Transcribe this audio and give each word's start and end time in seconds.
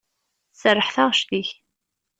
Tserreḥ 0.53 0.87
taɣect-ik. 0.95 1.49